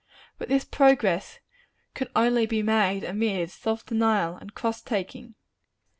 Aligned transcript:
But 0.39 0.49
this 0.49 0.65
progress 0.65 1.39
can 1.93 2.07
only 2.15 2.47
be 2.47 2.63
made 2.63 3.03
amid 3.03 3.51
self 3.51 3.85
denial 3.85 4.35
and 4.35 4.55
cross 4.55 4.81
taking. 4.81 5.35